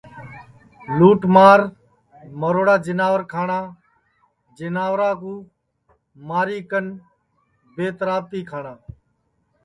[0.97, 1.59] لُوٹ مار
[2.39, 3.59] مروڑا جیناور کھاٹؔا
[4.57, 5.33] جیناورا کُو
[6.27, 6.85] ماری کن
[7.75, 8.73] بے ترابتی کھاٹؔا